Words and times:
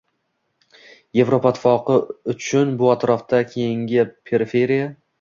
Evropa 1.25 1.51
Ittifoqi 1.55 1.99
uchun 2.35 2.75
bu 2.83 2.91
atrofdan 2.97 3.49
keyingi 3.55 4.11
periferiya 4.29 4.95